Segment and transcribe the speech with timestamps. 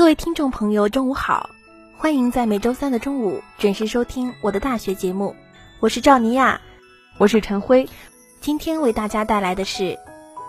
[0.00, 1.50] 各位听众朋友，中午好！
[1.98, 5.36] 欢迎在每周三的中午准时收听我的大学节目，
[5.78, 6.58] 我是赵尼亚，
[7.18, 7.86] 我是陈辉。
[8.40, 9.98] 今天为大家带来的是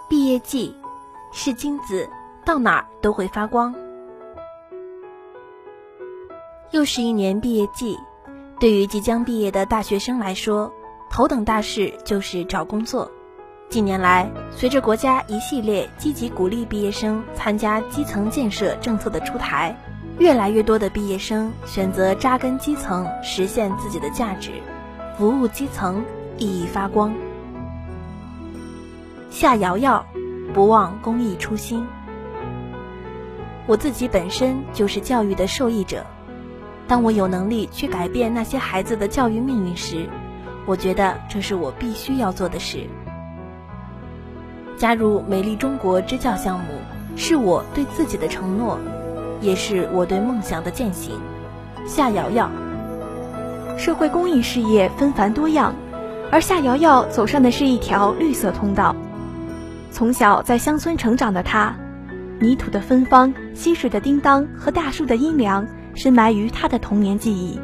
[0.07, 0.73] 毕业季，
[1.33, 2.09] 是金子，
[2.45, 3.75] 到哪儿都会发光。
[6.71, 7.99] 又是一年毕业季，
[8.57, 10.71] 对于即将毕业的大学生来说，
[11.09, 13.11] 头等大事就是找工作。
[13.71, 19.73] 近年来，随着国家一系列积极鼓励毕业生参加基层建设政策的出台，
[20.19, 24.51] 越来越多的毕业生选择扎根基层，实现自己的价值，
[25.17, 26.03] 服务基层，
[26.37, 27.13] 熠熠发光。
[29.29, 30.05] 夏瑶瑶，
[30.53, 31.87] 不忘公益初心。
[33.67, 36.05] 我自己本身就是教育的受益者，
[36.89, 40.09] 当我有能力去改变那些孩子的教育命运时，
[40.65, 42.85] 我觉得这是我必须要做的事。
[44.77, 46.65] 加入美丽中国支教项目，
[47.15, 48.79] 是我对自己的承诺，
[49.41, 51.19] 也是我对梦想的践行。
[51.85, 52.49] 夏瑶瑶，
[53.77, 55.73] 社会公益事业纷繁多样，
[56.31, 58.95] 而夏瑶瑶走上的是一条绿色通道。
[59.91, 61.75] 从小在乡村成长的她，
[62.39, 67.59] 泥土的芬芳、溪水的叮当和大树的阴凉，深埋于她的童年记忆。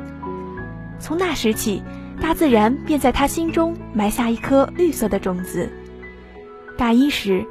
[1.00, 1.82] 从那时起，
[2.20, 5.70] 大自然便在她心中埋下一颗绿色的种子。
[6.78, 7.44] 大一时，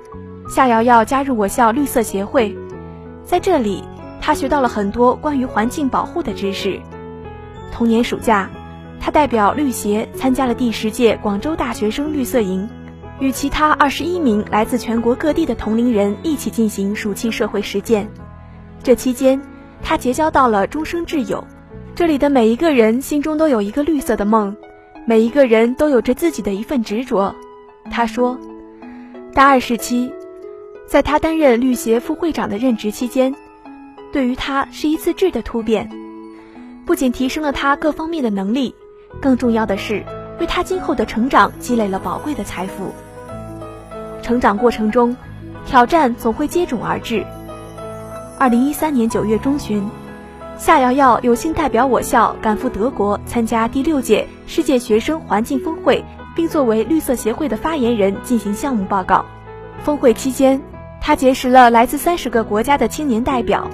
[0.48, 2.56] 夏瑶瑶加入我校绿色协会，
[3.24, 3.82] 在这里，
[4.20, 6.80] 她学到了很多关于环境保护的知识。
[7.72, 8.48] 同年暑假，
[9.00, 12.68] 她代表绿协参加了第十届广州大学生绿色营，
[13.18, 18.08] 与其他二十一名来自全国各地的同龄人一起进行暑期社会实践。
[18.84, 19.42] 这期间，
[19.82, 21.44] 她结交到了终生挚友。
[21.96, 24.56] 这里的每一个人心中都有一个绿色的梦，
[25.04, 27.34] 每一个人都有着自己的一份执着。
[27.90, 28.38] 她说。
[29.36, 30.10] 大二时期，
[30.86, 33.34] 在他担任律协副会长的任职期间，
[34.10, 35.90] 对于他是一次质的突变，
[36.86, 38.74] 不仅提升了他各方面的能力，
[39.20, 40.02] 更重要的是
[40.40, 42.94] 为他今后的成长积累了宝贵的财富。
[44.22, 45.14] 成长过程中，
[45.66, 47.22] 挑战总会接踵而至。
[48.38, 49.86] 二零一三年九月中旬，
[50.56, 56.02] 夏瑶瑶有幸代表我校赶赴德国参加第六届世界学生环境峰会。
[56.36, 59.24] 并作为绿色协会的发言人进行项目报告。
[59.82, 60.60] 峰会期间，
[61.00, 63.68] 他结识了来自三十个国家的青年代表，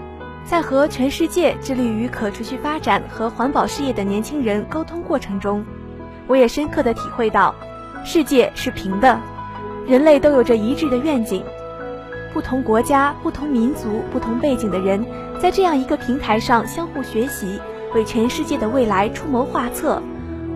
[0.44, 5.64] 在和全世界致力于可持续发展和环保事业的年轻人沟通过程中，
[6.26, 7.54] 我也深刻的体会到，
[8.04, 9.18] 世界是平的，
[9.86, 11.42] 人类都有着一致的愿景。
[12.32, 15.04] 不同国家、不同民族、不同背景的人，
[15.40, 17.60] 在这样一个平台上相互学习，
[17.94, 20.02] 为全世界的未来出谋划策。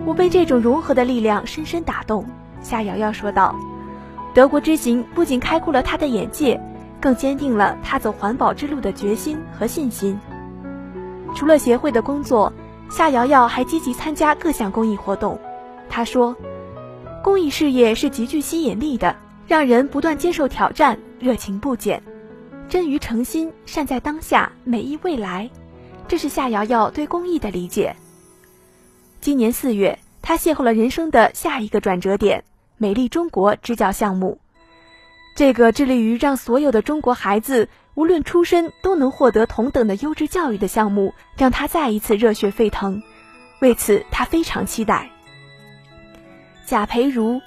[0.07, 2.25] 我被这种融合的力量深深打动，
[2.61, 3.53] 夏瑶瑶说道
[4.33, 6.57] ：“德国之行不仅开阔了他的眼界，
[7.01, 10.17] 更坚定了他走环保之路的决心和信心。”
[11.35, 12.53] 除了协会的工作，
[12.89, 15.37] 夏瑶瑶还积极参加各项公益活动。
[15.89, 16.33] 她说
[17.21, 19.13] ：“公益事业是极具吸引力的，
[19.45, 22.01] 让人不断接受挑战，热情不减，
[22.69, 25.49] 真于诚心，善在当下，美意未来。”
[26.07, 27.93] 这是夏瑶瑶对公益的理解。
[29.27, 32.45] 今年四月，他邂逅了人生的下一个转折点——
[32.79, 34.39] 美丽中国支教项目。
[35.35, 43.03] 这个致力于让所有的中国孩子，无论出身，都能获得同等的优质教育的项目，让他再一次热血沸腾。
[43.59, 45.11] 为此，他非常期待。
[46.65, 47.41] 贾培如，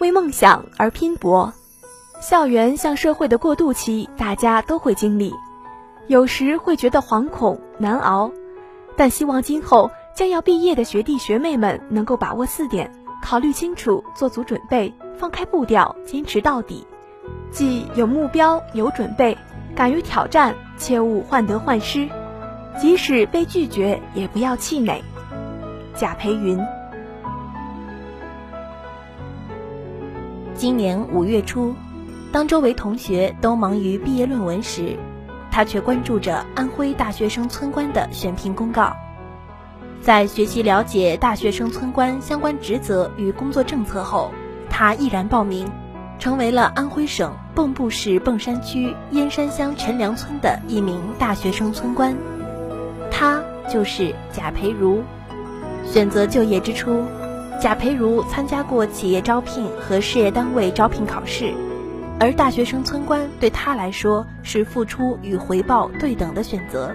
[0.00, 1.54] 为梦想而拼搏。
[2.20, 5.32] 校园向社会的过渡期，大家都会经历，
[6.08, 8.32] 有时会觉得惶恐难熬，
[8.96, 9.92] 但希望今后。
[10.14, 16.86] 将要毕业的学弟学妹们能够把握四点，考虑清楚，做足准备，放开步调，坚持到底。
[17.50, 19.36] 即有目标、有准备，
[19.74, 22.08] 敢于挑战，切勿患得患失。
[22.78, 25.02] 即使被拒绝，也不要气馁。
[25.94, 26.58] 贾培云。
[30.54, 31.74] 今年五月初，
[32.32, 34.96] 当周围同学都忙于毕业论文时，
[35.50, 38.94] 他却关注着安徽大学生村官的选聘公告。
[40.02, 44.32] 在学习了解大学生村官相关职责与工作政策后，
[44.70, 45.70] 他毅然报名，
[46.18, 52.16] 成为了安徽省蚌埠市蚌山区燕山乡陈良村的一名大学生村官。
[53.10, 55.02] 他就是贾培如。
[55.84, 57.04] 选择就业之初，
[57.60, 61.52] 贾培如参加过企业招聘和事业单位招聘考试，
[62.18, 66.94] 而大学生村官对他来说是付出与回报对等的选择。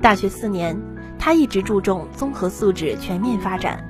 [0.00, 0.91] 大学四年。
[1.24, 3.88] 他一直注重综合素质全面发展，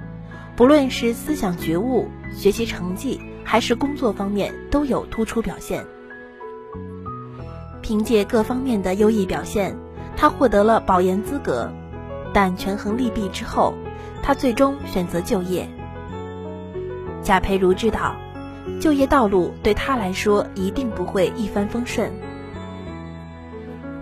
[0.54, 5.82] 不论是思想觉悟、学习成绩，还是工作方面都有突出表现。
[7.80, 9.74] 凭借各方面的优异表现，
[10.14, 11.72] 他获得了保研资格，
[12.34, 13.72] 但权衡利弊之后，
[14.22, 15.66] 他最终选择就业。
[17.22, 18.14] 贾培如知道，
[18.78, 22.12] 就业道路对他来说一定不会一帆风顺。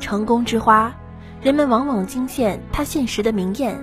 [0.00, 0.92] 成功之花，
[1.42, 3.82] 人们往往惊羡他现实的明艳，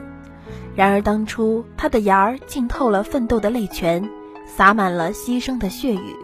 [0.75, 4.07] 然而当初他的芽儿浸透了奋斗的泪泉，
[4.45, 6.15] 洒满了牺牲的血雨。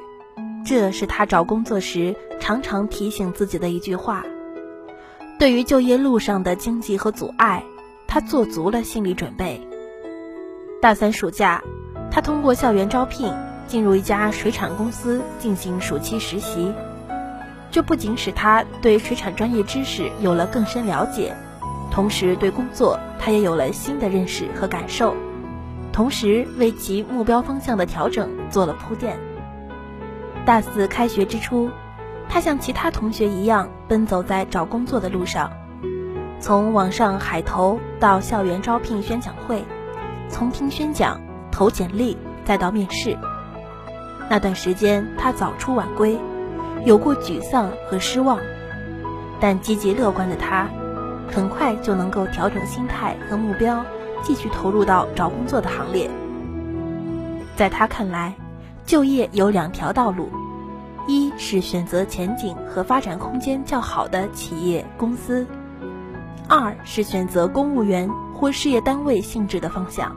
[0.64, 4.24] 这是他找工作时常常提醒自己的一句话。
[5.40, 7.64] 对于就业路上的荆棘和阻碍，
[8.08, 9.60] 他做足了心理准备。
[10.80, 11.64] 大三暑假，
[12.12, 13.34] 他通过校园招聘
[13.68, 16.72] 进入一家水产公司进行暑期实习。
[17.74, 21.34] 这不仅使他对水产专业知识有了更深了解，
[21.90, 25.16] 同时对工作他也有了新的认识和感受，
[25.92, 29.18] 同时为其目标方向的调整做了铺垫。
[30.46, 31.72] 大四开学之初，
[32.30, 35.52] 他像其他同学一样奔走在找工作的路上，
[36.40, 39.66] 从网上海投到校园招聘宣讲会，
[40.30, 41.20] 从听宣讲、
[41.52, 42.16] 投简历
[42.46, 43.18] 再到面试。
[44.30, 46.20] 那段时间，他早出晚归，
[46.86, 48.38] 有过沮丧和失望，
[49.40, 50.68] 但积极乐观的他，
[51.32, 53.84] 很快就能够调整心态和目标，
[54.22, 56.10] 继续投入到找工作的行列。
[57.56, 58.34] 在他看来，
[58.86, 60.30] 就业有两条道路，
[61.08, 65.48] 一是选择前景和发展空间较好的企业公司，
[66.50, 70.14] 二是选择公务员或事业单位性质的方向。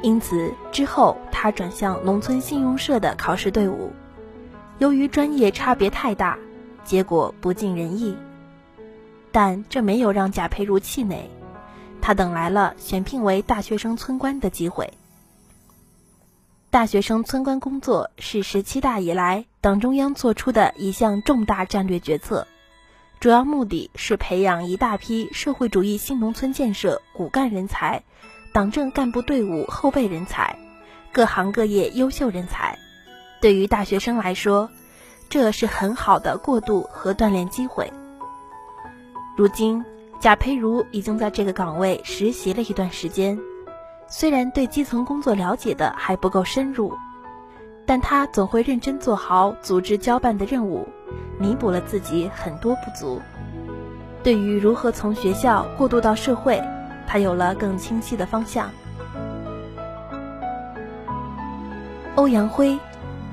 [0.00, 3.92] 因此之后，他转向农村信用社的考试队伍。
[4.78, 6.38] 由于专业差别太大，
[6.84, 8.16] 结果不尽人意。
[9.30, 11.30] 但这没有让贾培如气馁，
[12.00, 14.92] 他等来了选聘为大学生村官的机会。
[16.68, 22.46] 大学生村官工作是十七大以来党中央做出的一项重大战略决策，
[23.20, 28.02] 主要目的是培养一大批社会主义新农村建设骨干人才、
[28.52, 30.58] 党政干部队伍后备人才、
[31.12, 32.78] 各行各业优秀人才。
[33.42, 34.70] 对于大学生来说，
[35.28, 37.92] 这是很好的过渡和锻炼机会。
[39.36, 39.84] 如今，
[40.20, 43.36] 贾培如已经在这个岗位实习了一段时间。
[44.06, 46.94] 虽然对基层工作了解的还不够深入，
[47.84, 50.86] 但他总会认真做好组织交办的任务，
[51.36, 53.20] 弥补了自己很多不足。
[54.22, 56.62] 对于如何从学校过渡到社会，
[57.08, 58.70] 他有了更清晰的方向。
[62.14, 62.78] 欧阳辉，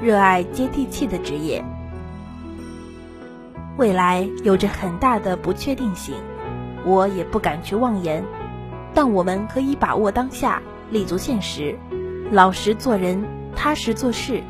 [0.02, 1.62] 热爱接地气的职业，
[3.76, 6.16] 未来有着很大的不确定性，
[6.86, 8.24] 我也不敢去妄言。
[8.94, 11.78] 但我们可以把握当下，立足现实，
[12.32, 13.22] 老实做人，
[13.58, 14.42] 踏实做事，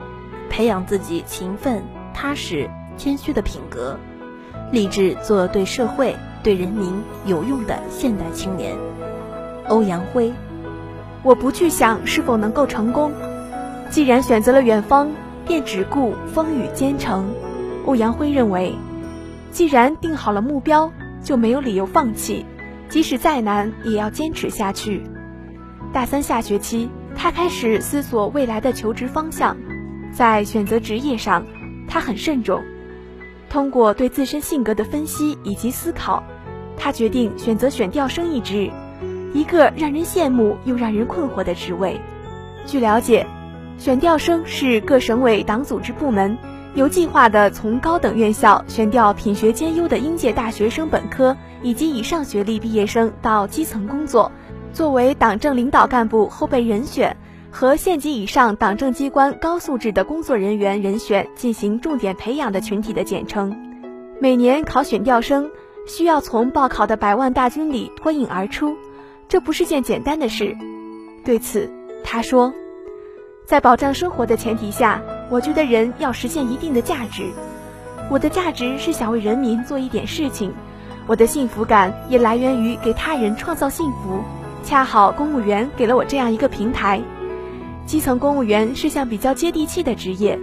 [0.52, 3.98] 培养自己勤奋、踏实、谦虚的品格，
[4.72, 6.94] 立志做对社会、对人民
[7.26, 8.78] 有用的现代青年。
[9.68, 10.32] 欧阳辉，
[11.24, 13.12] 我不去想是否能够成功，
[13.90, 15.10] 既然选择了远方，
[15.50, 17.34] 便只顾风雨兼程。
[17.88, 18.76] 欧阳辉认为，
[19.50, 20.92] 既然定好了目标，
[21.24, 22.46] 就没有理由放弃。
[22.88, 25.02] 即使再难，也要坚持下去。
[25.92, 29.58] 大三下学期，他开始思索未来的求职方向，
[30.14, 31.44] 在选择职业上，
[31.88, 32.62] 他很慎重。
[33.50, 36.24] 通过对自身性格的分析以及思考，
[36.78, 38.70] 他决定选择选调生一职，
[39.34, 42.00] 一个让人羡慕又让人困惑的职位。
[42.68, 43.26] 据了解，
[43.80, 46.38] 选调生是各省委党组织部门。
[46.76, 54.32] 有计划地从高等院校选调品学兼优的应届大学生本科以及以上学历毕业生到基层工作，
[54.74, 57.16] 作为党政领导干部后备人选
[57.50, 63.56] 和县级以上党政机关高素质的工作人员人选进行重点培养的群体的简称。
[64.20, 65.50] 每年考选调生，
[65.88, 68.76] 需要从报考的百万大军里脱颖而出，
[69.30, 70.56] 这不是件简单的事。
[71.26, 71.72] 对此，
[72.04, 72.54] 他说，
[73.50, 75.02] 在保障生活的前提下。
[75.28, 77.32] 我觉得人要实现一定的价值，
[78.08, 80.54] 我的价值是想为人民做一点事情，
[81.08, 84.22] 我的幸福感也来源于给他人创造幸福。
[84.64, 87.02] 恰好公务员给了我这样一个平台。
[87.88, 90.38] 基层公务员是项比较接地气的职业，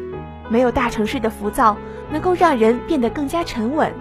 [0.49, 1.77] 没有大城市的浮躁，
[2.11, 3.93] 能够让人变得更加沉稳。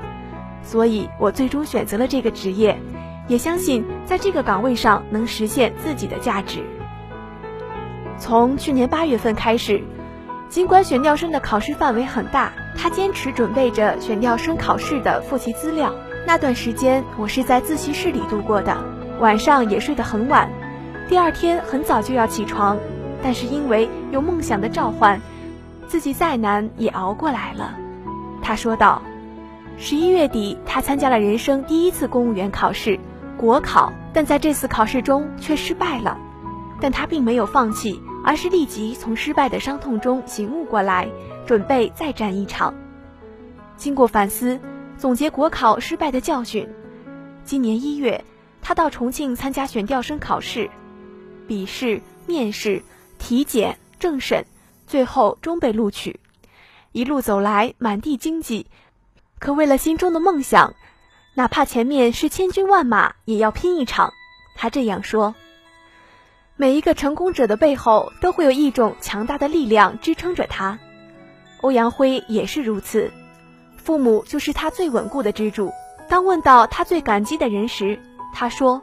[0.64, 2.80] 所以我最终选择了这个职业，
[3.28, 6.64] 也相信在这个岗位上能实现自己的价值。
[8.18, 9.84] 从去年八月份开始。
[10.48, 15.94] 尽管选调生的考试范围很大，他坚持准备着选调生考试的复习资料。
[16.26, 18.78] 那段时间，我是在自习室里度过的，
[19.20, 20.48] 晚上也睡得很晚。
[21.10, 22.78] 第二天很早就要起床，
[23.22, 25.20] 但是因为有梦想的召唤，
[25.88, 27.76] 自己再难也熬过来了。
[28.42, 29.02] 他说道
[29.78, 33.00] ：“十一月底，他参加了人生第一次公务员考试——
[33.36, 36.18] 国考，但在这次考试中却失败了。
[36.82, 41.10] 但他并没有放弃，而是立即从失败的伤痛中醒悟过来，
[41.46, 42.74] 准备再战一场。
[43.78, 44.60] 经过反思，
[44.98, 46.68] 总结国考失败的教训，
[47.44, 48.24] 今年一月，
[48.62, 50.70] 他到重庆参加选调生考试，
[51.48, 52.84] 笔试、面试、
[53.18, 54.46] 体检、政审，
[54.88, 56.20] 最后终被录取。
[56.92, 58.68] 一路走来，满地荆棘。
[59.38, 60.74] 可为了心中的梦想，
[61.36, 64.14] 哪怕前面是千军万马，也要拼一场。
[64.56, 65.36] 他这样说。
[66.58, 70.80] 每一个成功者的背后，都会有一种强大的力量支撑着他。
[71.60, 73.12] 欧阳辉也是如此，
[73.76, 75.74] 父母就是他最稳固的支柱。
[76.08, 78.00] 当问到他最感激的人时，
[78.34, 78.82] 他说：“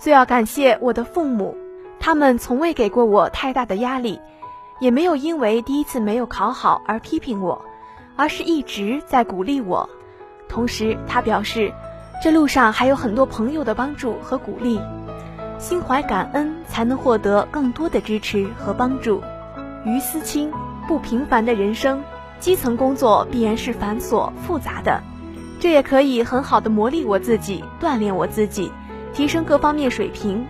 [0.00, 1.54] 最要感谢我的父母，
[2.00, 4.18] 他们从未给过我太大的压力，
[4.80, 7.62] 也没有因为第一次没有考好而批评我。”
[8.18, 9.90] 而是一直在鼓励我，
[10.48, 11.70] 同时他表示，
[12.22, 14.80] 这路上还有很多朋友的帮助和鼓励，
[15.58, 19.22] 心怀感恩才能获得更多的支持和帮助。
[19.84, 20.50] 于思清，
[20.86, 22.02] 不平凡的人生，
[22.38, 25.02] 基层工作必然是繁琐复杂的，
[25.58, 28.70] 这也可以很好的磨砺我自己，锻炼我自己，
[29.12, 30.46] 提升各方面水平。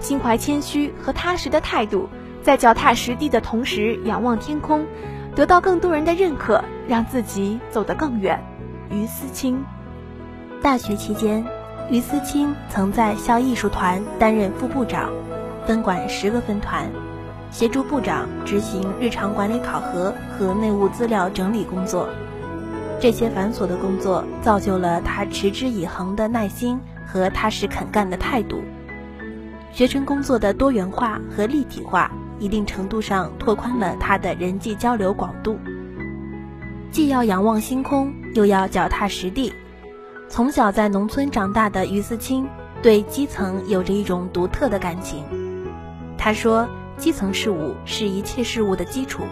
[0.00, 2.08] 心怀谦虚和踏实的态度，
[2.42, 4.86] 在脚踏实地的同时，仰望天空。
[5.34, 8.42] 得到更多人的认可，让自己走得更远。
[8.90, 9.64] 于思清，
[10.62, 11.44] 大学期间，
[11.90, 15.10] 于思清曾在校艺术团担任副部长，
[15.66, 16.86] 分管十个分团，
[17.50, 22.08] 协助部长执行日常管理考核和内务资料整理工作。
[23.00, 28.60] 这些繁琐的工作造就了他持之以恒的耐心和踏实肯干的态度。
[29.72, 32.10] 学生工作的多元化和立体化。
[32.40, 35.58] 一定程度上拓宽了他的人际交流广度。
[36.92, 39.52] 既要仰望星空，又要脚踏实地。
[40.28, 42.46] 从小在农村长大的于思清，
[42.82, 45.24] 对基层有着一种独特的感情。
[46.16, 49.22] 他说：“基层事务是一切事物的基础，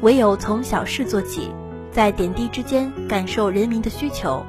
[0.00, 1.50] 唯有从小事做起，
[1.90, 4.44] 在点滴之间感受人民的需求，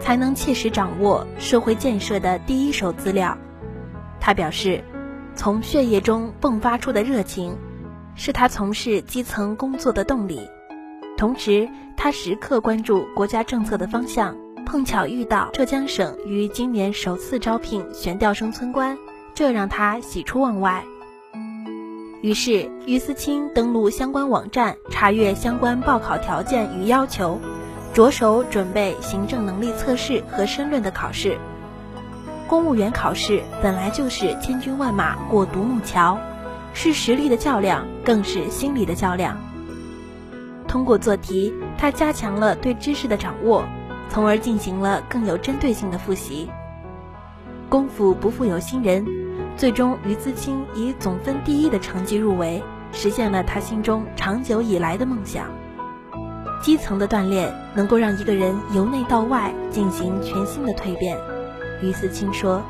[0.00, 3.36] 才能切实掌握社会建设的第一手资料。”
[4.20, 4.82] 他表示。
[5.36, 7.56] 从血液中迸发出的热情，
[8.14, 10.48] 是他从事基层工作的动力。
[11.16, 14.36] 同时，他时刻关注国家政策的方向。
[14.64, 18.96] 碰巧遇到浙江省于今年首次招聘选调生村官，
[19.34, 20.84] 这让他喜出望外。
[22.22, 27.38] 于是，于思清登录相关网站，查阅相关报考条件与要求，
[27.92, 31.36] 着手准备行政能力测试和申论的考试。
[32.48, 36.18] 公务员考试本来就是千军万马过独木桥，
[36.72, 39.36] 是实力的较量，更是心理的较量。
[40.66, 43.64] 通过做题，他加强了对知识的掌握，
[44.14, 46.48] 从而进行了更有针对性的复习。
[47.68, 49.04] 功夫不负有心人，
[49.56, 55.46] 最终于思清以总分第一的成绩入围，实现了他心中长久以来的梦想。
[56.62, 61.18] 基层的锻炼能够让一个人由内到外进行全新的蜕变。
[61.82, 62.62] 于思清说：“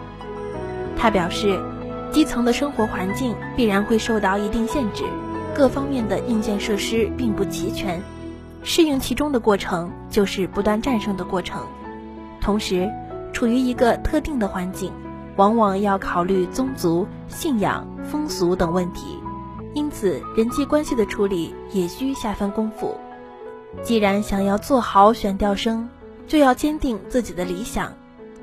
[0.97, 1.61] 他表示，
[2.11, 5.05] 基层的生活环境必然会受到一定限制，
[5.55, 8.03] 各方面的硬件设施并不齐全，
[8.65, 11.65] 适应其中的过程就是不断战胜的过程。
[12.41, 12.91] 同时，
[13.33, 14.93] 处于一个特定的环境，
[15.37, 19.19] 往往要考虑宗族、信仰、风俗等问题，
[19.75, 22.97] 因此人际关系的处理也需下番功夫。
[23.83, 25.89] 既然想要做好选调生，
[26.27, 27.93] 就要坚定自己的理想。”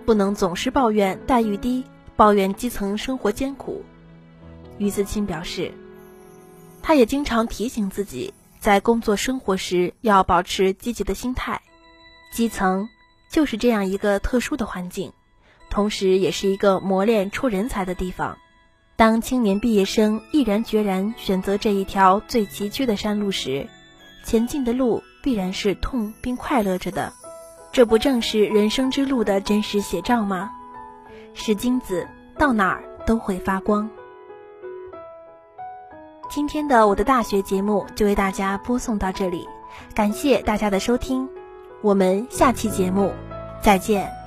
[0.04, 1.86] 不能总是抱怨待遇低，
[2.16, 3.84] 抱怨基层生活艰苦。
[4.80, 5.72] 于思清表示，
[6.82, 11.62] 他也经常提醒自己，在工作生活时要保持积极的心态。
[12.32, 12.88] 基层
[13.30, 15.12] 就是这样一个特殊的环境，
[15.72, 18.38] 同时也是一个磨练出人才的地方。
[18.96, 23.68] 当青年毕业生毅然决然选择这一条最崎岖的山路时，
[24.24, 27.12] 前进的路必然是痛并快乐着的。
[27.72, 30.52] 这不正是人生之路的真实写照吗？
[31.34, 33.90] 是金子，到哪儿都会发光。
[36.32, 39.50] 今天的我的大学节目就为大家播送到这里，
[39.94, 41.28] 感谢大家的收听，
[41.82, 43.12] 我们下期节目
[43.62, 44.21] 再见。